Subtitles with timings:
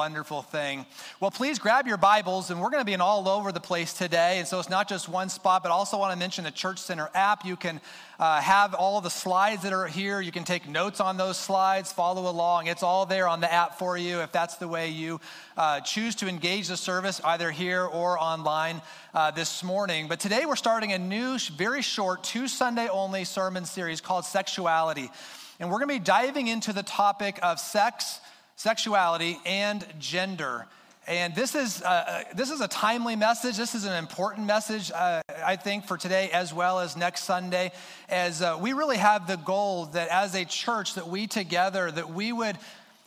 [0.00, 0.86] Wonderful thing.
[1.20, 3.92] Well, please grab your Bibles, and we're going to be in all over the place
[3.92, 4.38] today.
[4.38, 7.10] And so it's not just one spot, but also want to mention the Church Center
[7.14, 7.44] app.
[7.44, 7.82] You can
[8.18, 10.22] uh, have all the slides that are here.
[10.22, 12.66] You can take notes on those slides, follow along.
[12.66, 15.20] It's all there on the app for you if that's the way you
[15.58, 18.80] uh, choose to engage the service, either here or online
[19.12, 20.08] uh, this morning.
[20.08, 25.10] But today we're starting a new, very short, two Sunday only sermon series called Sexuality.
[25.58, 28.18] And we're going to be diving into the topic of sex
[28.60, 30.66] sexuality, and gender.
[31.06, 33.56] And this is, uh, uh, this is a timely message.
[33.56, 37.72] This is an important message, uh, I think, for today as well as next Sunday,
[38.10, 42.10] as uh, we really have the goal that as a church that we together, that
[42.10, 42.58] we would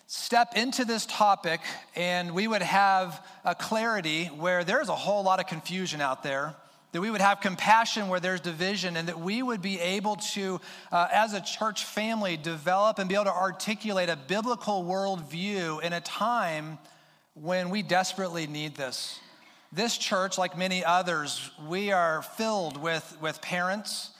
[0.08, 1.62] step into this topic
[1.96, 6.56] and we would have a clarity where there's a whole lot of confusion out there
[6.94, 10.62] that we would have compassion where there's division, and that we would be able to,
[10.92, 15.92] uh, as a church family, develop and be able to articulate a biblical worldview in
[15.92, 16.78] a time
[17.34, 19.20] when we desperately need this.
[19.72, 24.12] This church, like many others, we are filled with, with parents,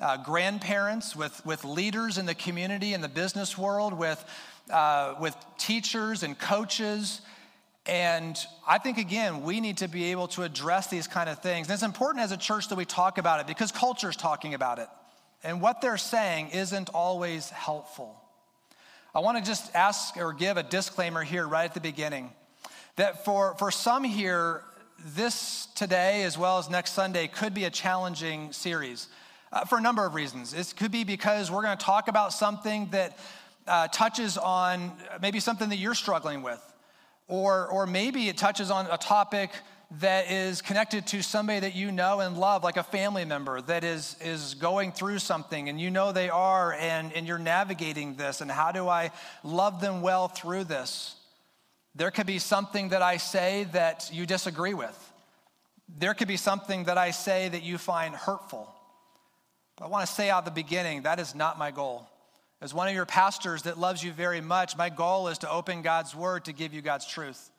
[0.00, 4.24] uh, grandparents, with, with leaders in the community, in the business world, with,
[4.72, 7.22] uh, with teachers and coaches
[7.90, 8.38] and
[8.68, 11.66] I think, again, we need to be able to address these kind of things.
[11.66, 14.54] And it's important as a church that we talk about it because culture is talking
[14.54, 14.86] about it.
[15.42, 18.14] And what they're saying isn't always helpful.
[19.12, 22.30] I want to just ask or give a disclaimer here right at the beginning
[22.94, 24.62] that for, for some here,
[25.16, 29.08] this today as well as next Sunday could be a challenging series
[29.50, 30.54] uh, for a number of reasons.
[30.54, 33.18] It could be because we're going to talk about something that
[33.66, 36.69] uh, touches on maybe something that you're struggling with
[37.30, 39.50] or, or maybe it touches on a topic
[39.98, 43.82] that is connected to somebody that you know and love, like a family member that
[43.82, 48.40] is, is going through something and you know they are, and, and you're navigating this.
[48.40, 49.10] And how do I
[49.42, 51.16] love them well through this?
[51.94, 55.12] There could be something that I say that you disagree with.
[55.98, 58.72] There could be something that I say that you find hurtful.
[59.76, 62.08] But I want to say out the beginning that is not my goal.
[62.62, 65.80] As one of your pastors that loves you very much, my goal is to open
[65.80, 67.50] God's word to give you God's truth.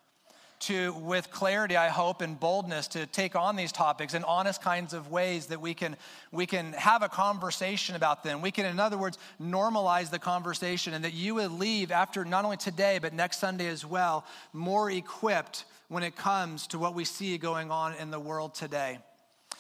[0.66, 4.94] To, with clarity, I hope, and boldness, to take on these topics in honest kinds
[4.94, 5.98] of ways that we can,
[6.32, 8.44] we can have a conversation about them.
[8.44, 12.46] We can, in other words, normalize the conversation, and that you would leave after not
[12.46, 14.24] only today, but next Sunday as well,
[14.54, 19.00] more equipped when it comes to what we see going on in the world today.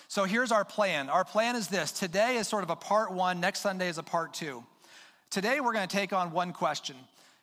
[0.07, 1.09] So here's our plan.
[1.09, 4.03] Our plan is this today is sort of a part one, next Sunday is a
[4.03, 4.63] part two.
[5.31, 6.97] Today, we're going to take on one question.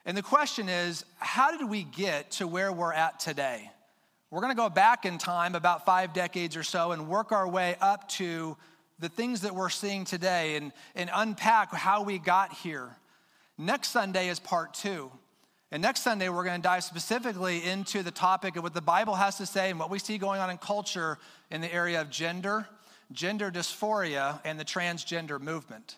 [0.05, 3.71] And the question is how did we get to where we're at today?
[4.31, 7.49] We're going to go back in time about five decades or so and work our
[7.49, 8.59] way up to
[8.99, 12.91] the things that we're seeing today and, and unpack how we got here.
[13.57, 15.11] Next Sunday is part two.
[15.73, 19.15] And next Sunday, we're going to dive specifically into the topic of what the Bible
[19.15, 21.17] has to say and what we see going on in culture
[21.51, 22.69] in the area of gender,
[23.13, 25.97] gender dysphoria, and the transgender movement.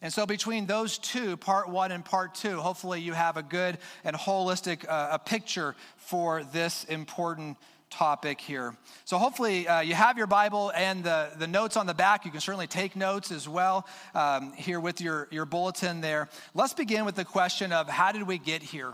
[0.00, 3.78] And so, between those two, part one and part two, hopefully you have a good
[4.04, 7.56] and holistic uh, a picture for this important
[7.90, 8.76] topic here.
[9.04, 12.24] So, hopefully, uh, you have your Bible and the, the notes on the back.
[12.24, 16.28] You can certainly take notes as well um, here with your, your bulletin there.
[16.54, 18.92] Let's begin with the question of how did we get here?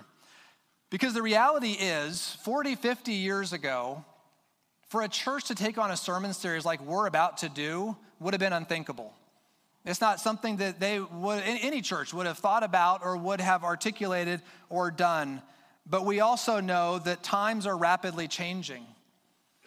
[0.88, 4.04] Because the reality is, 40, 50 years ago,
[4.88, 8.32] for a church to take on a sermon series like we're about to do would
[8.32, 9.12] have been unthinkable.
[9.84, 13.64] It's not something that they would, any church would have thought about or would have
[13.64, 14.40] articulated
[14.70, 15.42] or done.
[15.86, 18.86] But we also know that times are rapidly changing.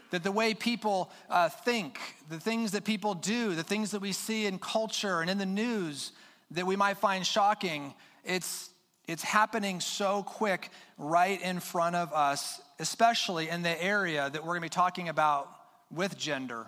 [0.10, 4.12] That the way people uh, think, the things that people do, the things that we
[4.12, 6.14] see in culture and in the news
[6.52, 8.70] that we might find shocking, it's,
[9.08, 14.54] it's happening so quick right in front of us, especially in the area that we're
[14.54, 15.50] going to be talking about
[15.92, 16.66] with gender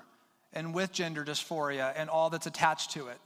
[0.53, 3.17] and with gender dysphoria and all that's attached to it.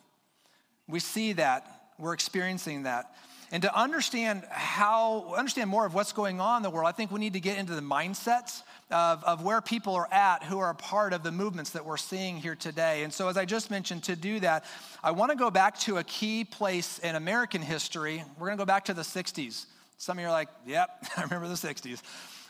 [0.87, 1.65] We see that,
[1.97, 3.13] we're experiencing that.
[3.51, 7.11] And to understand how, understand more of what's going on in the world, I think
[7.11, 10.71] we need to get into the mindsets of, of where people are at who are
[10.71, 13.03] a part of the movements that we're seeing here today.
[13.03, 14.65] And so, as I just mentioned, to do that,
[15.03, 18.23] I want to go back to a key place in American history.
[18.39, 19.67] We're going to go back to the 60s.
[19.97, 22.01] Some of you are like, yep, I remember the 60s.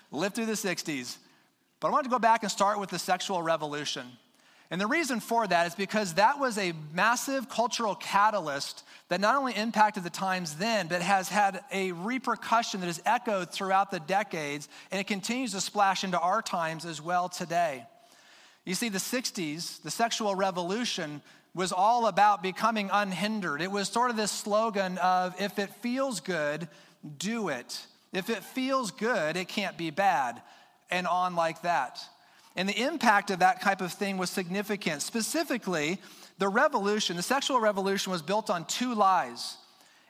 [0.09, 1.17] Lived through the 60s.
[1.81, 4.05] But I want to go back and start with the sexual revolution.
[4.73, 9.35] And the reason for that is because that was a massive cultural catalyst that not
[9.35, 13.99] only impacted the times then, but has had a repercussion that has echoed throughout the
[13.99, 17.85] decades, and it continues to splash into our times as well today.
[18.65, 21.21] You see, the 60s, the sexual revolution,
[21.53, 23.61] was all about becoming unhindered.
[23.61, 26.67] It was sort of this slogan of if it feels good,
[27.19, 27.85] do it.
[28.11, 30.41] If it feels good, it can't be bad,
[30.89, 31.99] and on like that.
[32.55, 35.01] And the impact of that type of thing was significant.
[35.01, 35.99] Specifically,
[36.37, 39.57] the revolution, the sexual revolution, was built on two lies.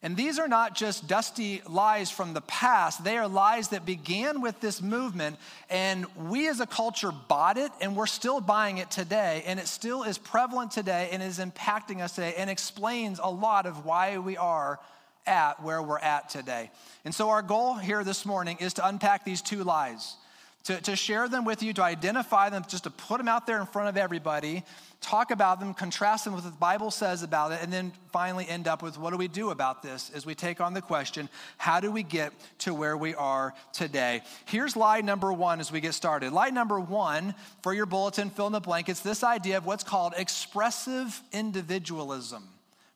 [0.02, 4.42] And these are not just dusty lies from the past, they are lies that began
[4.42, 5.38] with this movement.
[5.70, 9.44] And we as a culture bought it, and we're still buying it today.
[9.46, 13.66] And it still is prevalent today and is impacting us today and explains a lot
[13.66, 14.78] of why we are
[15.26, 16.70] at where we're at today.
[17.06, 20.18] And so, our goal here this morning is to unpack these two lies
[20.66, 23.60] to, to share them with you, to identify them, just to put them out there
[23.60, 24.64] in front of everybody,
[25.02, 28.48] talk about them, contrast them with what the Bible says about it, and then finally
[28.48, 31.28] end up with what do we do about this as we take on the question
[31.58, 34.22] how do we get to where we are today?
[34.46, 36.32] Here's lie number one as we get started.
[36.32, 39.84] Lie number one for your bulletin, fill in the blank, it's this idea of what's
[39.84, 42.48] called expressive individualism.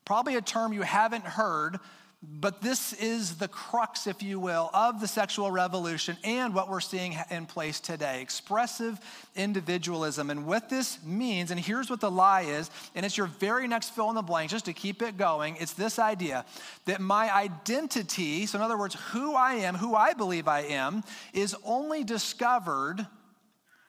[0.05, 1.79] Probably a term you haven't heard
[2.23, 6.79] but this is the crux, if you will, of the sexual revolution and what we're
[6.79, 8.99] seeing in place today expressive
[9.35, 10.31] individualism.
[10.31, 13.89] And what this means, and here's what the lie is, and it's your very next
[13.91, 15.57] fill in the blank, just to keep it going.
[15.59, 16.43] It's this idea
[16.85, 21.03] that my identity, so in other words, who I am, who I believe I am,
[21.33, 23.05] is only discovered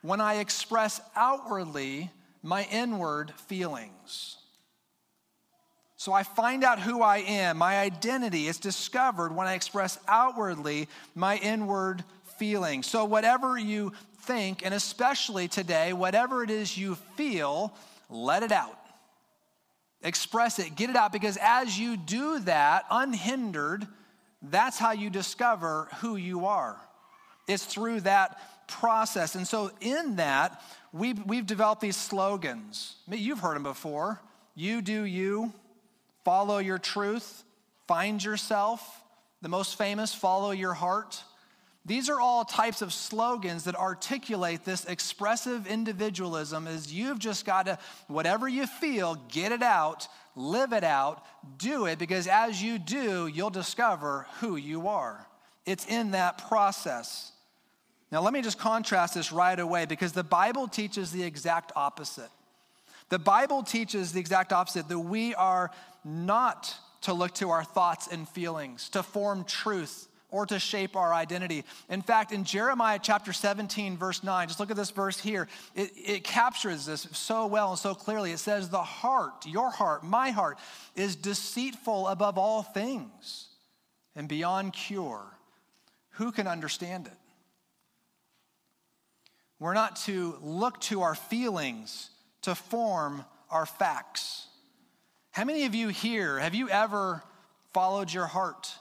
[0.02, 2.10] when I express outwardly
[2.42, 4.37] my inward feelings.
[5.98, 7.58] So I find out who I am.
[7.58, 12.04] My identity is discovered when I express outwardly my inward
[12.38, 12.84] feeling.
[12.84, 17.74] So, whatever you think, and especially today, whatever it is you feel,
[18.08, 18.78] let it out.
[20.00, 23.84] Express it, get it out, because as you do that, unhindered,
[24.40, 26.76] that's how you discover who you are.
[27.48, 29.34] It's through that process.
[29.34, 30.62] And so, in that,
[30.92, 32.94] we've, we've developed these slogans.
[33.10, 34.20] You've heard them before.
[34.54, 35.52] You do you,
[36.28, 37.42] follow your truth,
[37.86, 39.02] find yourself.
[39.40, 41.24] The most famous, follow your heart.
[41.86, 47.64] These are all types of slogans that articulate this expressive individualism is you've just got
[47.64, 47.78] to
[48.08, 51.24] whatever you feel, get it out, live it out,
[51.56, 55.26] do it because as you do, you'll discover who you are.
[55.64, 57.32] It's in that process.
[58.12, 62.28] Now let me just contrast this right away because the Bible teaches the exact opposite.
[63.08, 65.70] The Bible teaches the exact opposite that we are
[66.08, 71.14] not to look to our thoughts and feelings to form truth or to shape our
[71.14, 71.64] identity.
[71.88, 75.48] In fact, in Jeremiah chapter 17, verse 9, just look at this verse here.
[75.74, 78.32] It, it, captures this so well and so clearly.
[78.32, 80.58] It says, The heart, your heart, my heart,
[80.94, 83.48] is deceitful above all things
[84.14, 85.24] and beyond cure.
[86.12, 87.12] Who can understand it?
[89.58, 92.10] We're not to look to our feelings
[92.42, 94.46] to form our facts.
[95.38, 97.22] How many of you here, have you ever
[97.72, 98.74] followed your heart,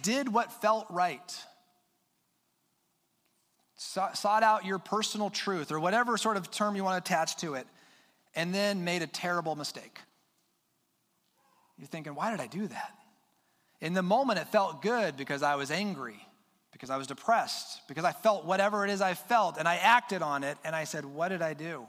[0.00, 1.44] did what felt right,
[3.76, 7.52] sought out your personal truth, or whatever sort of term you want to attach to
[7.52, 7.66] it,
[8.34, 9.98] and then made a terrible mistake?
[11.76, 12.94] You're thinking, why did I do that?
[13.82, 16.26] In the moment, it felt good because I was angry,
[16.72, 20.22] because I was depressed, because I felt whatever it is I felt, and I acted
[20.22, 21.84] on it, and I said, What did I do?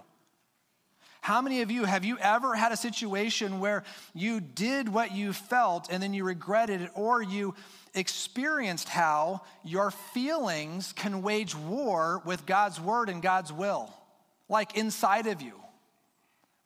[1.22, 3.84] How many of you have you ever had a situation where
[4.14, 7.54] you did what you felt and then you regretted it, or you
[7.94, 13.94] experienced how your feelings can wage war with God's word and God's will,
[14.50, 15.54] like inside of you?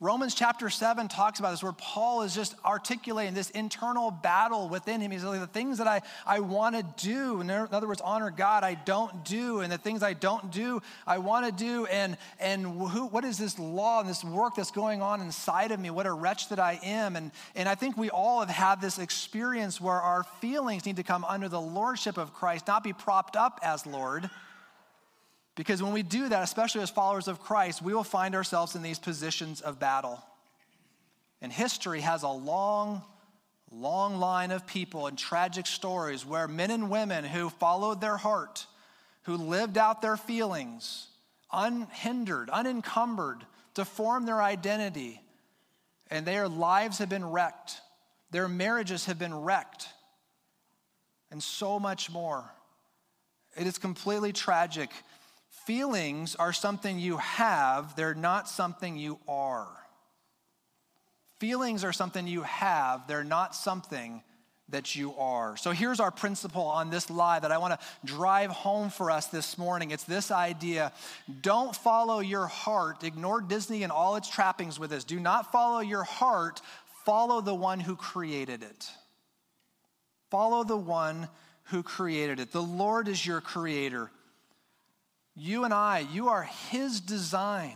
[0.05, 5.01] Romans chapter 7 talks about this, where Paul is just articulating this internal battle within
[5.01, 5.09] him.
[5.09, 8.63] He's like, the things that I, I want to do, in other words, honor God,
[8.63, 9.62] I don't do.
[9.62, 11.88] And the things I don't do, I want to do.
[11.88, 15.79] And, and who, what is this law and this work that's going on inside of
[15.79, 15.89] me?
[15.89, 17.15] What a wretch that I am.
[17.15, 21.03] And, and I think we all have had this experience where our feelings need to
[21.03, 24.29] come under the lordship of Christ, not be propped up as Lord
[25.55, 28.81] because when we do that, especially as followers of Christ, we will find ourselves in
[28.81, 30.21] these positions of battle.
[31.41, 33.01] And history has a long,
[33.71, 38.65] long line of people and tragic stories where men and women who followed their heart,
[39.24, 41.07] who lived out their feelings,
[41.51, 43.45] unhindered, unencumbered,
[43.75, 45.21] to form their identity,
[46.09, 47.81] and their lives have been wrecked,
[48.31, 49.88] their marriages have been wrecked,
[51.31, 52.43] and so much more.
[53.57, 54.89] It is completely tragic
[55.65, 59.67] Feelings are something you have, they're not something you are.
[61.39, 64.22] Feelings are something you have, they're not something
[64.69, 65.57] that you are.
[65.57, 69.27] So here's our principle on this lie that I want to drive home for us
[69.27, 69.91] this morning.
[69.91, 70.91] It's this idea
[71.41, 75.03] don't follow your heart, ignore Disney and all its trappings with this.
[75.03, 76.62] Do not follow your heart,
[77.05, 78.89] follow the one who created it.
[80.31, 81.27] Follow the one
[81.65, 82.51] who created it.
[82.51, 84.10] The Lord is your creator.
[85.36, 87.75] You and I, you are His design.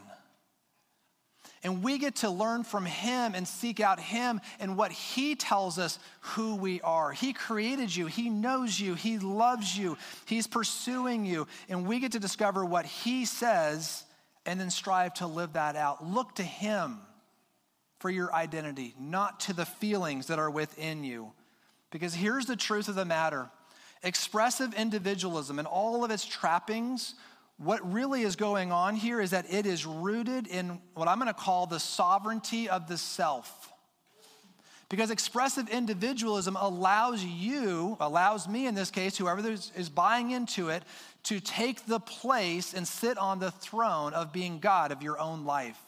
[1.61, 5.77] And we get to learn from Him and seek out Him and what He tells
[5.77, 7.11] us who we are.
[7.11, 11.47] He created you, He knows you, He loves you, He's pursuing you.
[11.67, 14.05] And we get to discover what He says
[14.45, 16.05] and then strive to live that out.
[16.05, 16.99] Look to Him
[17.99, 21.33] for your identity, not to the feelings that are within you.
[21.91, 23.49] Because here's the truth of the matter
[24.01, 27.15] expressive individualism and all of its trappings
[27.59, 31.27] what really is going on here is that it is rooted in what I'm going
[31.27, 33.69] to call the sovereignty of the self.
[34.87, 40.83] Because expressive individualism allows you, allows me in this case, whoever is buying into it,
[41.23, 45.45] to take the place and sit on the throne of being God of your own
[45.45, 45.79] life.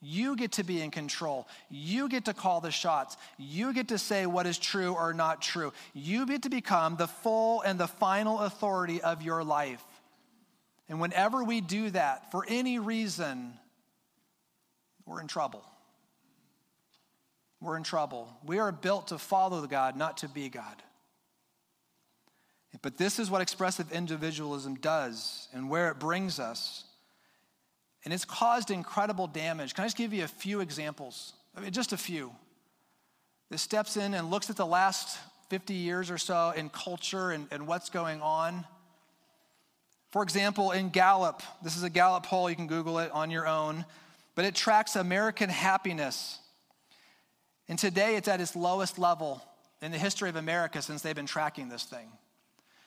[0.00, 1.48] You get to be in control.
[1.70, 3.16] You get to call the shots.
[3.36, 5.72] You get to say what is true or not true.
[5.94, 9.84] You get to become the full and the final authority of your life.
[10.88, 13.52] And whenever we do that for any reason,
[15.04, 15.64] we're in trouble.
[17.60, 18.28] We're in trouble.
[18.44, 20.82] We are built to follow God, not to be God.
[22.82, 26.84] But this is what expressive individualism does and where it brings us.
[28.04, 29.74] And it's caused incredible damage.
[29.74, 31.32] Can I just give you a few examples?
[31.56, 32.30] I mean, just a few.
[33.50, 35.18] This steps in and looks at the last
[35.48, 38.64] 50 years or so in culture and, and what's going on.
[40.10, 43.46] For example, in Gallup, this is a Gallup poll, you can Google it on your
[43.46, 43.84] own,
[44.34, 46.38] but it tracks American happiness.
[47.68, 49.42] And today it's at its lowest level
[49.82, 52.08] in the history of America since they've been tracking this thing.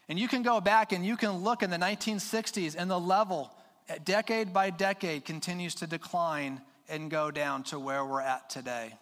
[0.10, 3.52] And you can go back and you can look in the 1960s, and the level,
[3.88, 6.60] eh, decade by decade, continues to decline
[6.90, 8.94] and go down to where we're at today.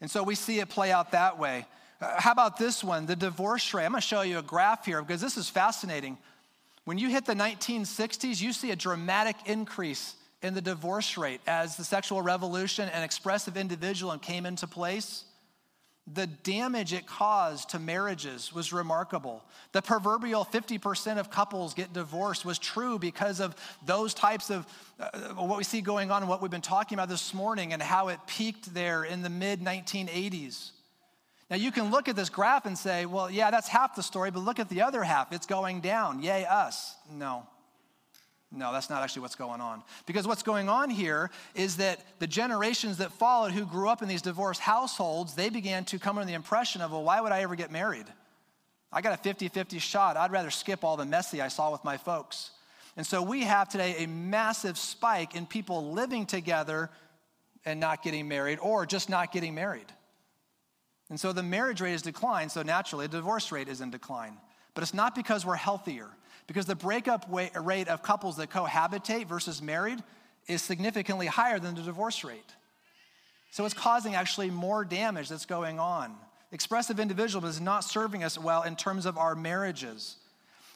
[0.00, 1.66] And so we see it play out that way.
[2.00, 3.84] Uh, how about this one, the divorce rate?
[3.84, 6.18] I'm going to show you a graph here because this is fascinating.
[6.84, 11.76] When you hit the 1960s, you see a dramatic increase in the divorce rate as
[11.76, 15.24] the sexual revolution and expressive individualism came into place.
[16.12, 19.42] The damage it caused to marriages was remarkable.
[19.72, 24.66] The proverbial 50% of couples get divorced was true because of those types of
[25.00, 28.06] uh, what we see going on what we've been talking about this morning and how
[28.08, 30.70] it peaked there in the mid 1980s.
[31.48, 34.30] Now, you can look at this graph and say, well, yeah, that's half the story,
[34.30, 35.32] but look at the other half.
[35.32, 36.22] It's going down.
[36.22, 36.96] Yay, us.
[37.10, 37.46] No.
[38.50, 39.82] No, that's not actually what's going on.
[40.06, 44.08] Because what's going on here is that the generations that followed who grew up in
[44.08, 47.42] these divorced households, they began to come under the impression of, well, why would I
[47.42, 48.06] ever get married?
[48.92, 50.16] I got a 50 50 shot.
[50.16, 52.50] I'd rather skip all the messy I saw with my folks.
[52.96, 56.88] And so we have today a massive spike in people living together
[57.64, 59.92] and not getting married or just not getting married.
[61.08, 64.36] And so the marriage rate has declined, so naturally the divorce rate is in decline.
[64.74, 66.08] But it's not because we're healthier,
[66.46, 70.02] because the breakup rate of couples that cohabitate versus married
[70.48, 72.54] is significantly higher than the divorce rate.
[73.50, 76.14] So it's causing actually more damage that's going on.
[76.52, 80.16] Expressive individualism is not serving us well in terms of our marriages.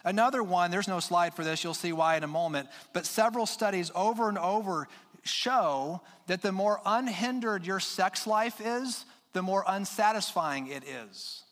[0.04, 3.44] Another one, there's no slide for this, you'll see why in a moment, but several
[3.46, 4.88] studies over and over
[5.22, 11.42] show that the more unhindered your sex life is, the more unsatisfying it is.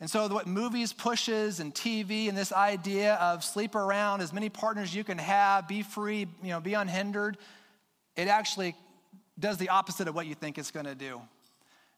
[0.00, 4.48] And so, what movies pushes and TV and this idea of sleep around as many
[4.48, 7.36] partners you can have, be free, you know, be unhindered,
[8.16, 8.74] it actually
[9.38, 11.20] does the opposite of what you think it's going to do.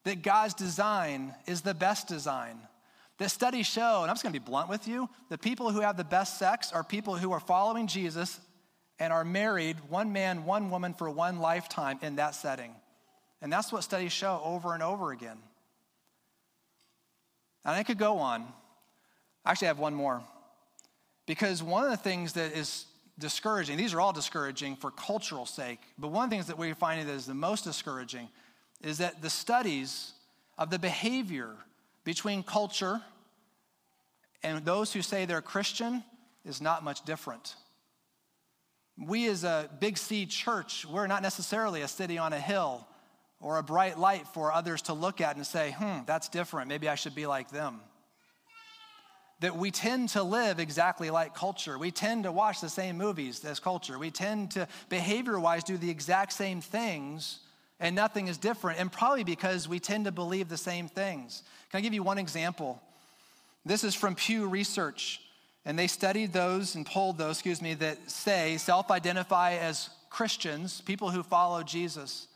[0.05, 2.59] That God's design is the best design.
[3.19, 5.81] The studies show, and I'm just going to be blunt with you, the people who
[5.81, 8.41] have the best sex are people who are following Jesus
[8.99, 12.73] and are married, one man, one woman for one lifetime in that setting.
[13.43, 15.37] And that's what studies show over and over again.
[17.65, 18.47] And I could go on.
[19.45, 20.23] I actually have one more.
[21.27, 22.87] Because one of the things that is
[23.19, 26.75] discouraging, these are all discouraging for cultural sake, but one of the things that we're
[26.75, 28.29] finding that is the most discouraging
[28.81, 30.13] is that the studies
[30.57, 31.51] of the behavior
[32.05, 33.01] between culture
[34.43, 36.03] and those who say they're Christian
[36.45, 37.55] is not much different.
[38.99, 42.87] We, as a big C church, we're not necessarily a city on a hill
[43.43, 46.69] or a bright light for others to look at and say, hmm, that's different.
[46.69, 47.81] Maybe I should be like them.
[49.41, 51.77] That we tend to live exactly like culture.
[51.77, 53.99] We tend to watch the same movies as culture.
[53.99, 57.41] We tend to, behavior wise, do the exact same things
[57.83, 58.79] and nothing is different.
[58.79, 61.43] And probably because we tend to believe the same things.
[61.71, 62.81] Can I give you one example?
[63.67, 65.21] This is from Pew Research.
[65.65, 70.81] And they studied those and polled those, excuse me, that say self identify as Christians,
[70.81, 72.29] people who follow Jesus.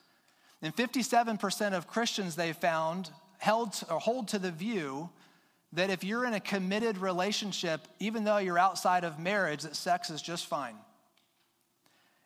[0.67, 5.09] And 57% of Christians they found held or hold to the view
[5.75, 10.11] that if you're in a committed relationship, even though you're outside of marriage, that sex
[10.11, 10.75] is just fine.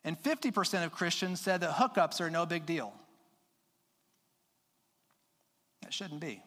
[0.03, 2.91] And 50% of Christians said that hookups are no big deal.
[5.83, 6.41] That shouldn't be.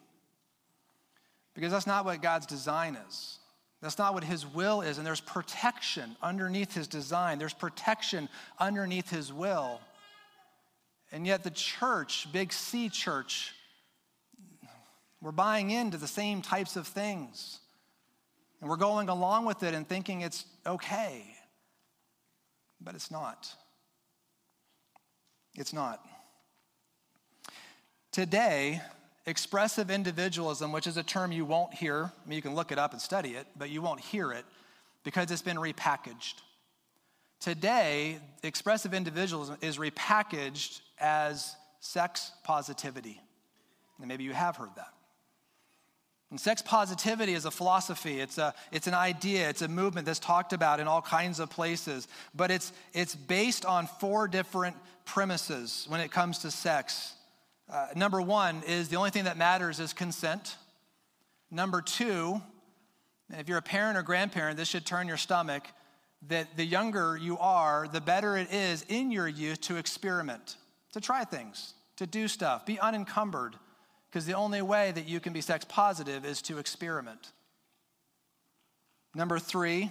[1.55, 3.39] Because that's not what God's design is.
[3.83, 4.99] That's not what His will is.
[4.99, 9.81] And there's protection underneath His design, there's protection underneath His will.
[11.15, 13.55] And yet, the church, Big C church,
[15.23, 17.61] we're buying into the same types of things.
[18.61, 21.23] And we're going along with it and thinking it's okay.
[22.81, 23.49] But it's not.
[25.55, 26.05] It's not.
[28.11, 28.83] Today,
[29.25, 32.79] expressive individualism, which is a term you won't hear, I mean, you can look it
[32.79, 34.45] up and study it, but you won't hear it
[35.05, 36.35] because it's been repackaged.
[37.45, 43.21] Today, expressive individualism is repackaged as sex positivity.
[43.99, 44.95] And maybe you have heard that.
[46.31, 50.21] And sex positivity is a philosophy, it's, a, it's an idea, it's a movement that's
[50.21, 52.09] talked about in all kinds of places.
[52.35, 57.13] But it's, it's based on four different premises when it comes to sex.
[57.71, 60.57] Uh, number one is the only thing that matters is consent.
[61.51, 62.41] Number two,
[63.31, 65.65] and if you're a parent or grandparent, this should turn your stomach,
[66.29, 70.57] that the younger you are, the better it is in your youth to experiment,
[70.93, 73.57] to try things, to do stuff, be unencumbered,
[74.11, 77.33] because the only way that you can be sex positive is to experiment.
[79.15, 79.91] Number three,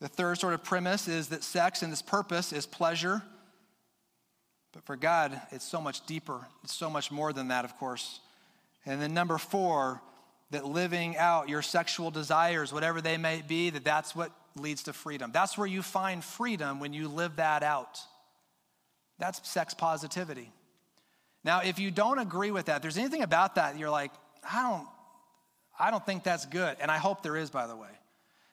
[0.00, 3.22] the third sort of premise is that sex and its purpose is pleasure.
[4.72, 6.46] But for God, it's so much deeper.
[6.62, 8.20] It's so much more than that, of course.
[8.86, 10.00] And then number four,
[10.50, 14.92] that living out your sexual desires, whatever they may be, that that's what leads to
[14.92, 15.30] freedom.
[15.32, 18.00] That's where you find freedom when you live that out.
[19.18, 20.50] That's sex positivity.
[21.44, 24.12] Now, if you don't agree with that, there's anything about that you're like,
[24.50, 24.88] I don't,
[25.78, 27.88] I don't think that's good, and I hope there is, by the way,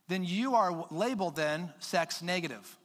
[0.07, 2.77] then you are labeled then sex negative.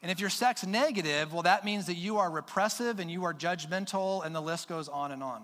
[0.00, 3.34] And if you're sex negative, well, that means that you are repressive and you are
[3.34, 5.42] judgmental, and the list goes on and on.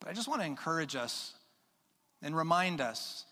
[0.00, 1.34] But I just want to encourage us
[2.22, 3.26] and remind us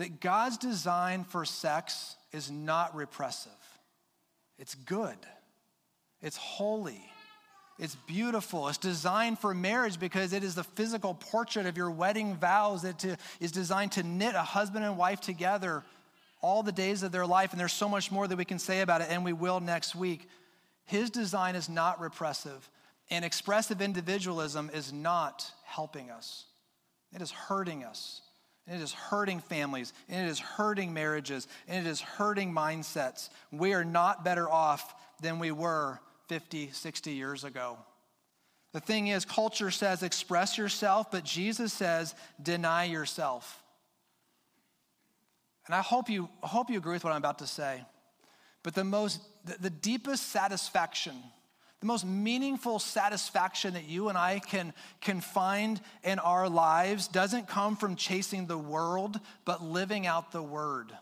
[0.00, 3.52] that God's design for sex is not repressive,
[4.58, 5.16] it's good,
[6.22, 7.04] it's holy.
[7.78, 8.68] It's beautiful.
[8.68, 13.02] It's designed for marriage because it is the physical portrait of your wedding vows that
[13.40, 15.82] is designed to knit a husband and wife together
[16.42, 18.82] all the days of their life, and there's so much more that we can say
[18.82, 20.28] about it, and we will next week.
[20.84, 22.68] His design is not repressive,
[23.08, 26.44] and expressive individualism is not helping us.
[27.14, 28.20] It is hurting us.
[28.70, 33.28] And it is hurting families, and it is hurting marriages, and it is hurting mindsets.
[33.50, 37.78] We are not better off than we were 50, 60 years ago.
[38.72, 43.60] The thing is, culture says express yourself, but Jesus says deny yourself.
[45.66, 47.82] And I hope you, hope you agree with what I'm about to say.
[48.62, 51.16] But the most, the, the deepest satisfaction,
[51.80, 57.48] the most meaningful satisfaction that you and I can, can find in our lives doesn't
[57.48, 60.92] come from chasing the world, but living out the word.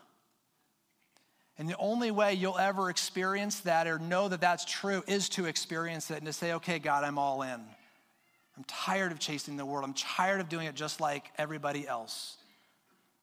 [1.57, 5.45] And the only way you'll ever experience that or know that that's true is to
[5.45, 7.59] experience it and to say, okay, God, I'm all in.
[8.59, 9.83] I'm tired of chasing the world.
[9.83, 12.37] I'm tired of doing it just like everybody else.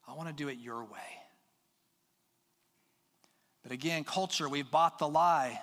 [0.07, 0.99] I want to do it your way.
[3.63, 5.59] But again, culture, we've bought the lie,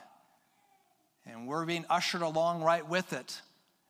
[1.25, 3.41] and we're being ushered along right with it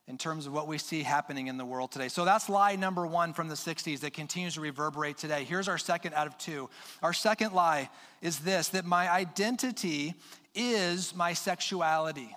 [0.08, 2.10] in terms of what we see happening in the world today.
[2.10, 5.46] So that's lie number one from the 60s that continues to reverberate today.
[5.46, 6.70] Here's our second out of two.
[7.02, 7.90] Our second lie
[8.22, 10.14] is this that my identity
[10.54, 12.36] is my sexuality,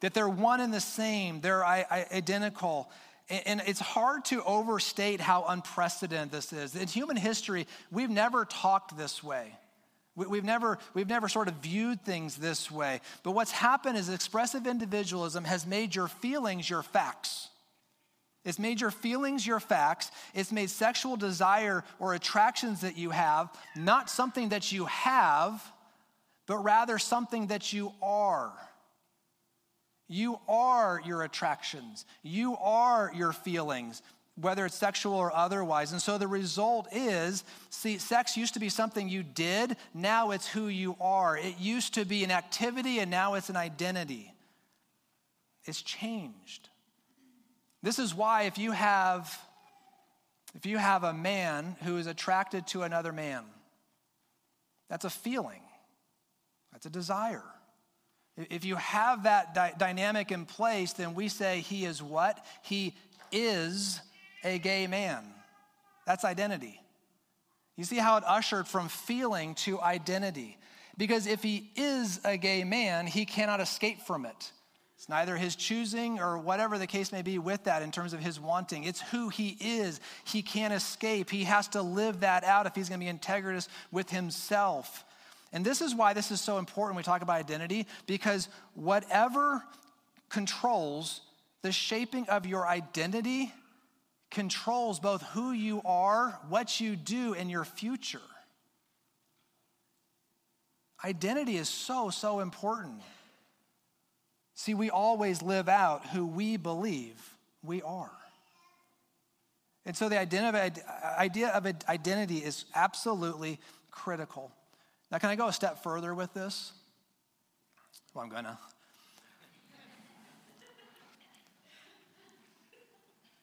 [0.00, 2.90] that they're one and the same, they're identical.
[3.28, 6.76] And it's hard to overstate how unprecedented this is.
[6.76, 9.52] In human history, we've never talked this way.
[10.16, 13.02] We've never, we've never sort of viewed things this way.
[13.22, 17.50] But what's happened is expressive individualism has made your feelings your facts.
[18.42, 20.10] It's made your feelings your facts.
[20.32, 25.62] It's made sexual desire or attractions that you have not something that you have,
[26.46, 28.52] but rather something that you are.
[30.08, 34.00] You are your attractions, you are your feelings
[34.40, 35.92] whether it's sexual or otherwise.
[35.92, 40.46] And so the result is see, sex used to be something you did, now it's
[40.46, 41.36] who you are.
[41.36, 44.32] It used to be an activity, and now it's an identity.
[45.64, 46.68] It's changed.
[47.82, 49.38] This is why if you have
[50.54, 53.44] if you have a man who is attracted to another man,
[54.88, 55.60] that's a feeling.
[56.72, 57.44] That's a desire.
[58.38, 62.44] If you have that dynamic in place, then we say he is what?
[62.62, 62.94] He
[63.32, 64.00] is
[64.46, 65.24] a gay man.
[66.06, 66.80] That's identity.
[67.76, 70.56] You see how it ushered from feeling to identity.
[70.96, 74.52] Because if he is a gay man, he cannot escape from it.
[74.96, 78.20] It's neither his choosing or whatever the case may be with that in terms of
[78.20, 78.84] his wanting.
[78.84, 80.00] It's who he is.
[80.24, 81.28] He can't escape.
[81.28, 85.04] He has to live that out if he's going to be integritous with himself.
[85.52, 89.62] And this is why this is so important we talk about identity, because whatever
[90.30, 91.20] controls
[91.60, 93.52] the shaping of your identity
[94.36, 98.20] controls both who you are, what you do, and your future.
[101.02, 103.00] Identity is so, so important.
[104.54, 107.16] See, we always live out who we believe
[107.62, 108.10] we are.
[109.86, 113.58] And so the idea of identity is absolutely
[113.90, 114.52] critical.
[115.10, 116.72] Now, can I go a step further with this?
[118.12, 118.58] Well, I'm gonna.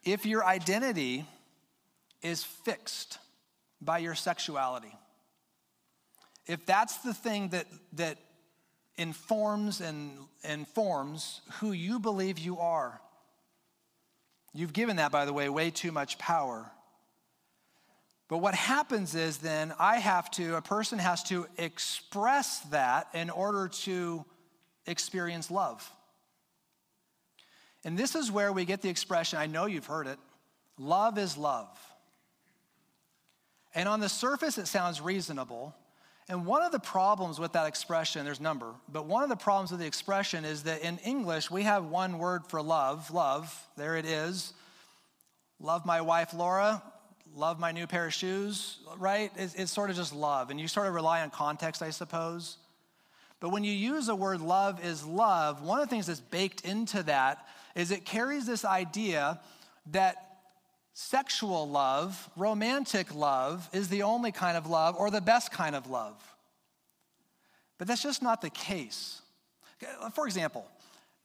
[0.03, 1.25] If your identity
[2.21, 3.19] is fixed
[3.81, 4.93] by your sexuality,
[6.45, 8.17] if that's the thing that, that
[8.97, 10.11] informs and
[10.43, 12.99] informs who you believe you are,
[14.53, 16.69] you've given that, by the way, way too much power.
[18.27, 23.29] But what happens is then I have to, a person has to express that in
[23.29, 24.25] order to
[24.85, 25.89] experience love.
[27.85, 30.19] And this is where we get the expression, I know you've heard it
[30.77, 31.69] love is love.
[33.75, 35.75] And on the surface, it sounds reasonable.
[36.29, 39.71] And one of the problems with that expression, there's number, but one of the problems
[39.71, 43.97] with the expression is that in English, we have one word for love, love, there
[43.97, 44.53] it is.
[45.59, 46.81] Love my wife, Laura,
[47.35, 49.31] love my new pair of shoes, right?
[49.35, 50.49] It's, it's, sort of just love.
[50.49, 52.57] And you sort of rely on context, I suppose.
[53.39, 56.61] But when you use the word love is love, one of the things that's baked
[56.61, 59.39] into that is it carries this idea
[59.91, 60.33] that
[60.93, 65.89] sexual love, romantic love, is the only kind of love or the best kind of
[65.89, 66.15] love.
[67.77, 69.21] But that's just not the case.
[70.13, 70.65] For example,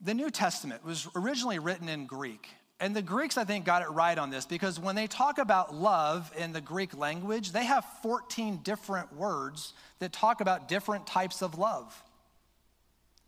[0.01, 2.49] the New Testament was originally written in Greek.
[2.81, 5.75] And the Greeks, I think, got it right on this because when they talk about
[5.75, 11.43] love in the Greek language, they have 14 different words that talk about different types
[11.43, 12.01] of love.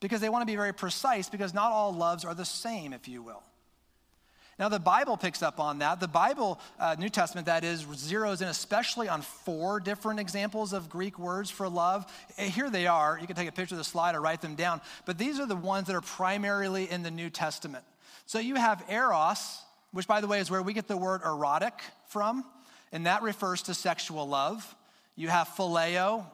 [0.00, 3.06] Because they want to be very precise, because not all loves are the same, if
[3.06, 3.42] you will.
[4.60, 6.00] Now, the Bible picks up on that.
[6.00, 10.90] The Bible, uh, New Testament, that is, zeroes in especially on four different examples of
[10.90, 12.04] Greek words for love.
[12.36, 13.18] Eh, here they are.
[13.18, 14.82] You can take a picture of the slide or write them down.
[15.06, 17.84] But these are the ones that are primarily in the New Testament.
[18.26, 21.80] So you have eros, which, by the way, is where we get the word erotic
[22.08, 22.44] from,
[22.92, 24.76] and that refers to sexual love.
[25.16, 26.26] You have phileo,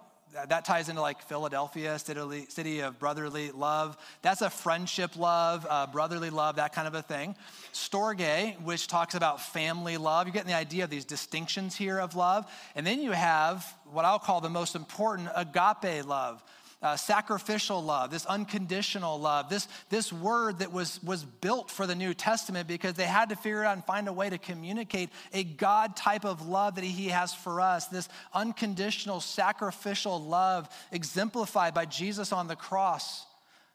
[0.48, 3.96] that ties into like Philadelphia, city, of brotherly love.
[4.22, 7.34] That's a friendship love, uh, brotherly love, that kind of a thing.
[7.72, 10.26] Storge, which talks about family love.
[10.26, 12.50] You're getting the idea of these distinctions here of love.
[12.74, 16.42] And then you have what I'll call the most important agape love
[16.87, 21.96] uh, sacrificial love, this unconditional love, this, this word that was, was built for the
[21.96, 25.42] New Testament because they had to figure out and find a way to communicate a
[25.42, 31.87] God type of love that He has for us, this unconditional sacrificial love exemplified by
[31.87, 33.27] Jesus on the cross.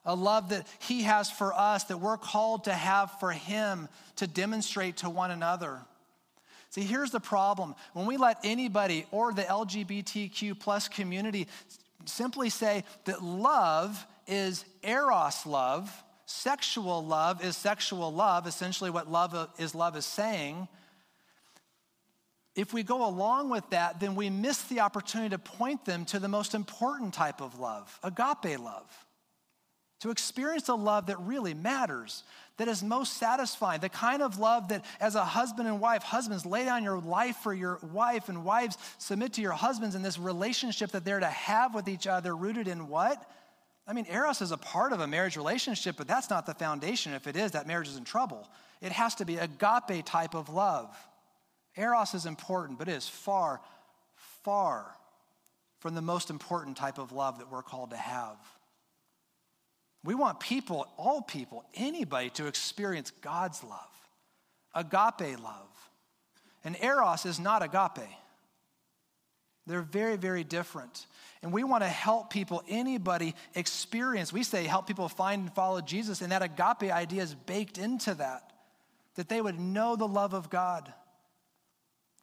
[0.05, 4.25] A love that he has for us, that we're called to have for him to
[4.25, 5.79] demonstrate to one another.
[6.71, 7.75] See, here's the problem.
[7.93, 11.47] When we let anybody or the LGBTQ plus community
[12.05, 15.91] simply say that love is eros love,
[16.25, 20.67] sexual love is sexual love, essentially what love is love is saying.
[22.55, 26.19] If we go along with that, then we miss the opportunity to point them to
[26.19, 29.05] the most important type of love, agape love.
[30.01, 32.23] To experience a love that really matters,
[32.61, 36.45] that is most satisfying, the kind of love that as a husband and wife, husbands
[36.45, 40.19] lay down your life for your wife, and wives submit to your husbands in this
[40.19, 43.27] relationship that they're to have with each other, rooted in what?
[43.87, 47.13] I mean, Eros is a part of a marriage relationship, but that's not the foundation.
[47.13, 48.47] If it is, that marriage is in trouble.
[48.79, 50.95] It has to be agape type of love.
[51.75, 53.59] Eros is important, but it is far,
[54.43, 54.85] far
[55.79, 58.37] from the most important type of love that we're called to have.
[60.03, 63.79] We want people, all people, anybody to experience God's love,
[64.73, 65.67] agape love.
[66.63, 68.07] And eros is not agape.
[69.67, 71.05] They're very, very different.
[71.43, 74.33] And we want to help people, anybody experience.
[74.33, 78.15] We say help people find and follow Jesus, and that agape idea is baked into
[78.15, 78.51] that,
[79.15, 80.91] that they would know the love of God.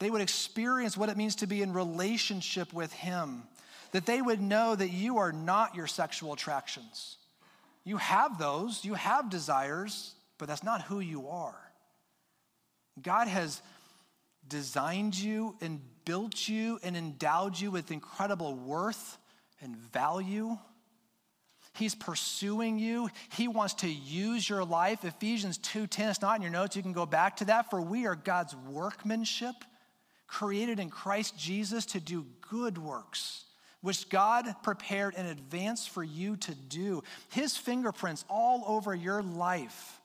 [0.00, 3.44] They would experience what it means to be in relationship with Him,
[3.92, 7.18] that they would know that you are not your sexual attractions
[7.88, 11.58] you have those, you have desires, but that's not who you are.
[13.00, 13.62] God has
[14.46, 19.16] designed you and built you and endowed you with incredible worth
[19.62, 20.58] and value.
[21.74, 23.08] He's pursuing you.
[23.30, 25.04] He wants to use your life.
[25.04, 26.76] Ephesians 2:10, it's not in your notes.
[26.76, 27.70] You can go back to that.
[27.70, 29.54] For we are God's workmanship,
[30.26, 33.44] created in Christ Jesus to do good works,
[33.80, 37.02] which God prepared in advance for you to do.
[37.30, 40.00] His fingerprints all over your life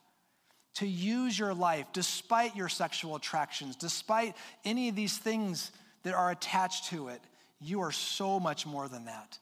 [0.74, 5.70] to use your life despite your sexual attractions, despite any of these things
[6.02, 7.20] that are attached to it.
[7.60, 9.38] You are so much more than that.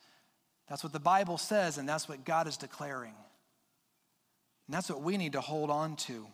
[0.69, 3.15] That's what the Bible says, and that's what God is declaring.
[4.67, 6.27] And that's what we need to hold on to.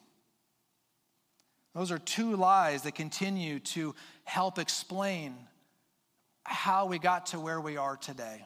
[1.75, 5.37] Those are two lies that continue to help explain
[6.49, 8.45] how we got to where we are today.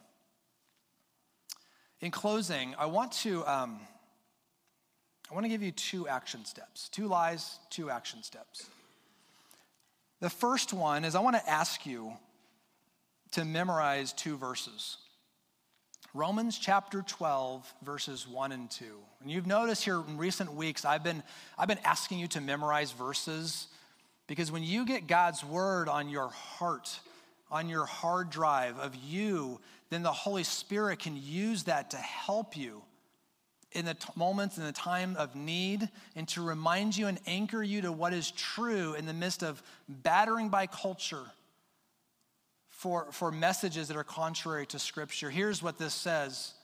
[2.01, 3.47] In closing, I want to.
[3.47, 3.81] Um,
[5.31, 8.67] I want to give you two action steps two lies, two action steps.
[10.21, 12.13] The first one is I want to ask you
[13.33, 14.99] to memorize two verses
[16.15, 18.85] Romans chapter 12, verses 1 and 2.
[19.23, 21.23] And you've noticed here in recent weeks, I've been,
[21.57, 23.69] I've been asking you to memorize verses
[24.27, 27.01] because when you get God's word on your heart,
[27.53, 29.61] on your hard drive of you,
[29.91, 32.83] then the Holy Spirit can use that to help you
[33.73, 37.63] in the t- moments in the time of need and to remind you and anchor
[37.63, 41.25] you to what is true in the midst of battering by culture
[42.69, 45.31] for, for messages that are contrary to Scripture.
[45.31, 46.55] Here's what this says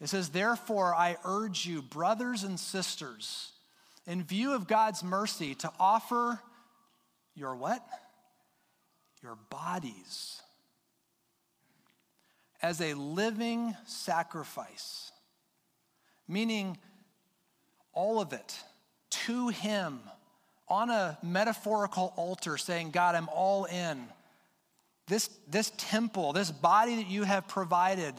[0.00, 3.52] it says, Therefore, I urge you, brothers and sisters,
[4.06, 6.40] in view of God's mercy, to offer
[7.34, 7.82] your what?
[9.22, 10.42] Your bodies
[12.60, 15.12] as a living sacrifice
[16.32, 16.78] meaning
[17.92, 18.58] all of it
[19.10, 20.00] to Him
[20.68, 24.02] on a metaphorical altar, saying, God, I'm all in.
[25.06, 28.14] This, this temple, this body that you have provided,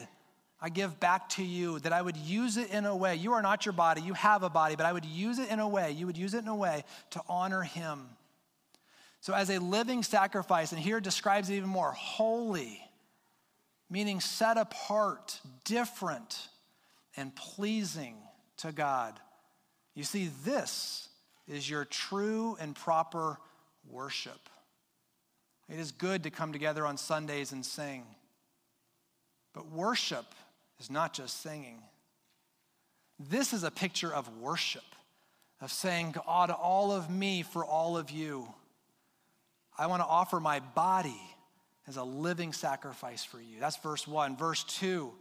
[0.60, 3.16] I give back to you, that I would use it in a way.
[3.16, 5.58] You are not your body, you have a body, but I would use it in
[5.58, 8.08] a way, you would use it in a way to honor Him.
[9.24, 12.78] So, as a living sacrifice, and here it describes it even more holy,
[13.88, 16.48] meaning set apart, different
[17.16, 18.16] and pleasing
[18.58, 19.18] to God.
[19.94, 21.08] You see, this
[21.48, 23.38] is your true and proper
[23.88, 24.50] worship.
[25.70, 28.04] It is good to come together on Sundays and sing,
[29.54, 30.34] but worship
[30.78, 31.78] is not just singing.
[33.18, 34.84] This is a picture of worship,
[35.62, 38.52] of saying, God, all of me for all of you.
[39.76, 41.20] I want to offer my body
[41.86, 43.60] as a living sacrifice for you.
[43.60, 44.36] That's verse one.
[44.36, 45.12] Verse two,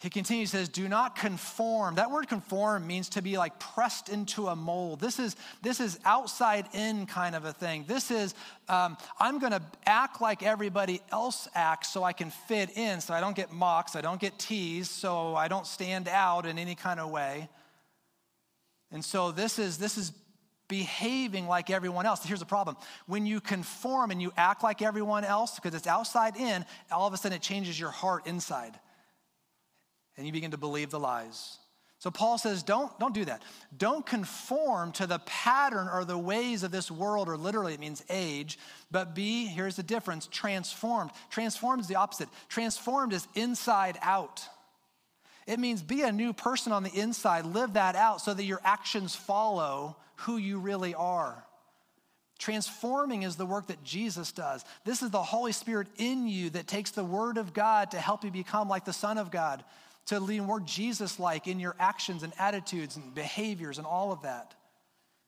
[0.00, 1.94] he continues, says, do not conform.
[1.94, 5.00] That word conform means to be like pressed into a mold.
[5.00, 7.84] This is, this is outside in kind of a thing.
[7.86, 8.34] This is,
[8.68, 13.14] um, I'm going to act like everybody else acts so I can fit in, so
[13.14, 16.74] I don't get mocked, I don't get teased, so I don't stand out in any
[16.74, 17.48] kind of way.
[18.90, 20.12] And so this is, this is
[20.68, 22.24] behaving like everyone else.
[22.24, 22.76] Here's the problem.
[23.06, 27.14] When you conform and you act like everyone else, because it's outside in, all of
[27.14, 28.78] a sudden it changes your heart inside
[30.16, 31.58] and you begin to believe the lies.
[31.98, 33.42] So Paul says, don't, don't do that.
[33.76, 38.04] Don't conform to the pattern or the ways of this world, or literally it means
[38.10, 38.58] age,
[38.90, 41.12] but be, here's the difference, transformed.
[41.30, 42.28] Transformed is the opposite.
[42.48, 44.46] Transformed is inside out.
[45.46, 48.60] It means be a new person on the inside, live that out so that your
[48.64, 51.44] actions follow who you really are.
[52.38, 54.64] Transforming is the work that Jesus does.
[54.84, 58.24] This is the Holy Spirit in you that takes the Word of God to help
[58.24, 59.64] you become like the Son of God
[60.06, 64.22] to be more Jesus like in your actions and attitudes and behaviors and all of
[64.22, 64.54] that.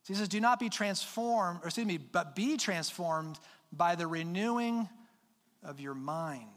[0.03, 3.39] So he says, Do not be transformed, or excuse me, but be transformed
[3.73, 4.89] by the renewing
[5.65, 6.56] of your mind.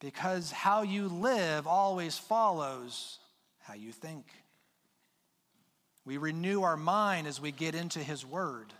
[0.00, 3.18] Because how you live always follows
[3.60, 4.26] how you think.
[6.04, 8.72] We renew our mind as we get into His Word,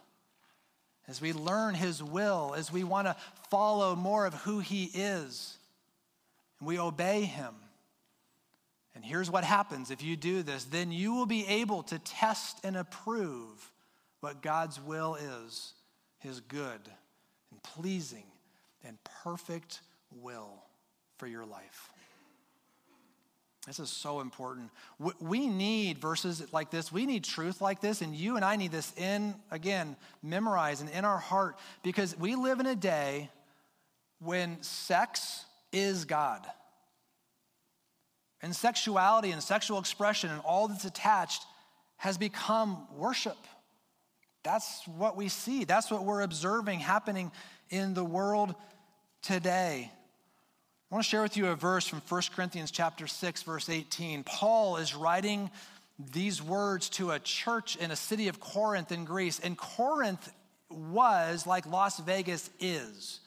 [1.06, 3.16] as we learn His will, as we want to
[3.50, 5.58] follow more of who He is,
[6.58, 7.54] and we obey Him.
[8.94, 12.58] And here's what happens if you do this then you will be able to test
[12.64, 13.70] and approve
[14.20, 15.74] what God's will is
[16.18, 16.80] his good
[17.52, 18.24] and pleasing
[18.84, 20.64] and perfect will
[21.18, 21.90] for your life.
[23.66, 24.70] This is so important.
[25.20, 26.90] We need verses like this.
[26.90, 28.00] We need truth like this.
[28.00, 32.34] And you and I need this in, again, memorize and in our heart because we
[32.34, 33.28] live in a day
[34.20, 36.46] when sex is God.
[38.40, 41.42] And sexuality and sexual expression and all that's attached
[41.98, 43.36] has become worship.
[44.44, 45.64] that's what we see.
[45.64, 47.32] That's what we're observing happening
[47.68, 48.54] in the world
[49.20, 49.90] today.
[50.90, 54.24] I want to share with you a verse from 1 Corinthians chapter 6 verse 18.
[54.24, 55.50] Paul is writing
[56.14, 59.38] these words to a church in a city of Corinth in Greece.
[59.38, 60.32] And Corinth
[60.70, 63.20] was like Las Vegas is.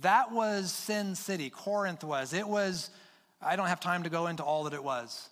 [0.00, 1.48] That was Sin City.
[1.48, 2.32] Corinth was.
[2.32, 2.90] It was
[3.40, 5.28] I don't have time to go into all that it was.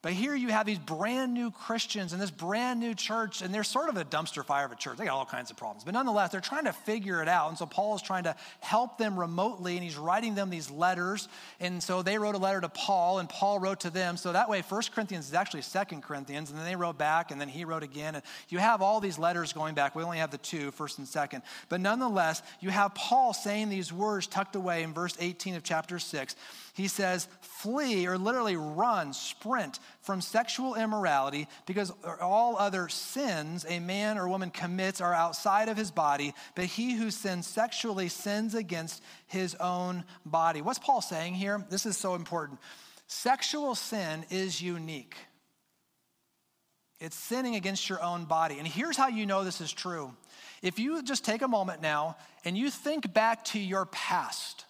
[0.00, 3.64] But here you have these brand new Christians and this brand new church, and they're
[3.64, 4.96] sort of a dumpster fire of a church.
[4.96, 5.82] They got all kinds of problems.
[5.82, 7.48] But nonetheless, they're trying to figure it out.
[7.48, 11.28] And so Paul is trying to help them remotely, and he's writing them these letters.
[11.58, 14.16] And so they wrote a letter to Paul, and Paul wrote to them.
[14.16, 17.40] So that way, First Corinthians is actually Second Corinthians, and then they wrote back, and
[17.40, 18.14] then he wrote again.
[18.14, 19.96] And you have all these letters going back.
[19.96, 21.42] We only have the two, first and second.
[21.68, 25.98] But nonetheless, you have Paul saying these words tucked away in verse 18 of chapter
[25.98, 26.36] 6
[26.78, 33.80] he says, flee or literally run, sprint from sexual immorality because all other sins a
[33.80, 38.54] man or woman commits are outside of his body, but he who sins sexually sins
[38.54, 40.62] against his own body.
[40.62, 41.66] What's Paul saying here?
[41.68, 42.60] This is so important.
[43.08, 45.16] Sexual sin is unique.
[47.00, 48.58] It's sinning against your own body.
[48.58, 50.14] And here's how you know this is true.
[50.62, 54.64] If you just take a moment now and you think back to your past,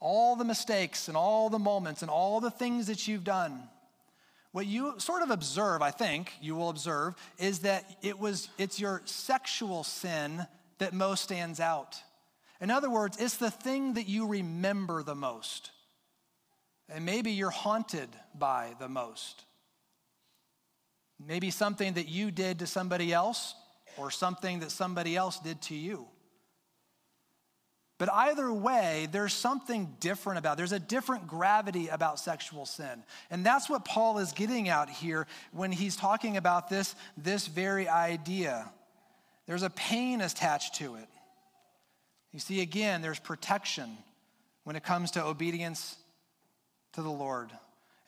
[0.00, 3.62] all the mistakes and all the moments and all the things that you've done,
[4.52, 8.80] what you sort of observe, I think you will observe, is that it was it's
[8.80, 10.46] your sexual sin
[10.78, 11.96] that most stands out.
[12.60, 15.70] In other words, it's the thing that you remember the most.
[16.88, 19.44] And maybe you're haunted by the most.
[21.24, 23.54] Maybe something that you did to somebody else
[23.96, 26.08] or something that somebody else did to you.
[28.00, 30.54] But either way, there's something different about.
[30.54, 30.56] It.
[30.56, 33.04] There's a different gravity about sexual sin.
[33.30, 37.90] And that's what Paul is getting out here when he's talking about this, this very
[37.90, 38.66] idea.
[39.46, 41.08] There's a pain attached to it.
[42.32, 43.98] You see, again, there's protection
[44.64, 45.94] when it comes to obedience
[46.94, 47.50] to the Lord.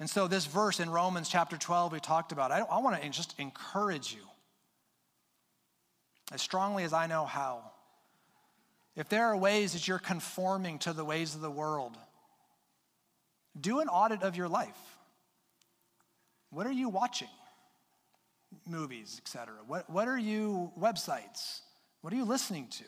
[0.01, 3.09] And so, this verse in Romans chapter 12, we talked about, I, I want to
[3.11, 4.23] just encourage you
[6.33, 7.72] as strongly as I know how
[8.97, 11.97] if there are ways that you're conforming to the ways of the world,
[13.59, 14.79] do an audit of your life.
[16.51, 17.29] What are you watching?
[18.69, 19.55] Movies, etc.
[19.67, 21.61] What, what are you, websites?
[22.03, 22.85] What are you listening to?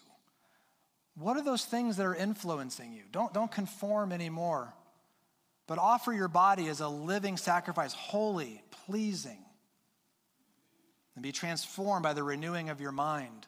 [1.17, 3.03] What are those things that are influencing you?
[3.11, 4.75] Don't, don't conform anymore,
[5.67, 9.39] but offer your body as a living sacrifice, holy, pleasing,
[11.15, 13.47] and be transformed by the renewing of your mind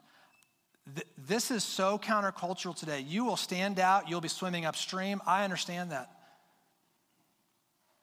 [1.18, 3.00] this is so countercultural today.
[3.00, 5.20] You will stand out, you'll be swimming upstream.
[5.26, 6.10] I understand that.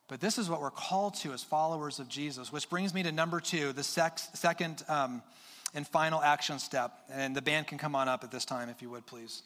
[0.10, 3.12] But this is what we're called to as followers of Jesus, which brings me to
[3.12, 5.24] number two, the sex, second um,
[5.74, 6.94] and final action step.
[7.10, 9.44] And the band can come on up at this time, if you would, please.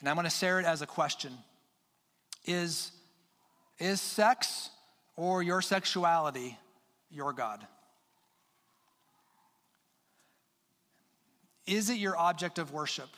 [0.00, 1.32] And I'm going to share it as a question
[2.44, 2.92] Is,
[3.78, 4.68] is sex
[5.16, 6.58] or your sexuality
[7.10, 7.66] your God?
[11.66, 13.08] Is it your object of worship?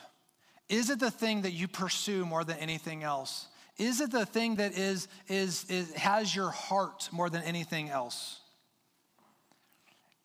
[0.68, 3.46] Is it the thing that you pursue more than anything else?
[3.78, 8.40] Is it the thing that is, is, is, has your heart more than anything else?